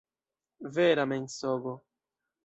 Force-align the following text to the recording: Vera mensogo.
Vera 0.77 1.05
mensogo. 1.11 1.73